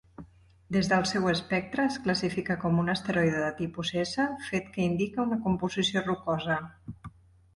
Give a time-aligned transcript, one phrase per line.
[0.75, 5.23] Des del seu espectre, es classifica com un asteroide de tipus S, fet que indica
[5.29, 6.57] una composició rocosa.